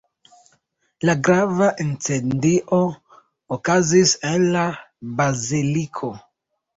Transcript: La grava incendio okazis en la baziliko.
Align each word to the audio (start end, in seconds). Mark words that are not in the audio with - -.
La 1.09 1.13
grava 1.25 1.67
incendio 1.83 2.79
okazis 3.57 4.13
en 4.31 4.47
la 4.55 4.65
baziliko. 5.21 6.11